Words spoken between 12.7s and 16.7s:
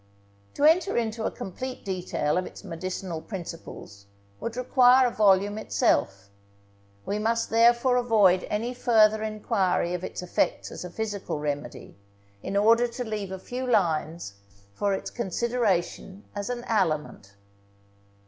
to leave a few lines for its consideration as an